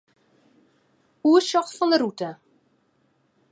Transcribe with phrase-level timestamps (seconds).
[1.29, 2.29] Oersjoch fan 'e rûte.